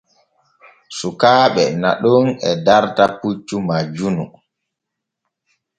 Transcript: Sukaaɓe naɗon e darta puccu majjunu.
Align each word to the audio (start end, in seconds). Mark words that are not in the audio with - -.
Sukaaɓe 0.97 1.63
naɗon 1.81 2.25
e 2.49 2.51
darta 2.65 3.05
puccu 3.19 3.55
majjunu. 3.67 4.23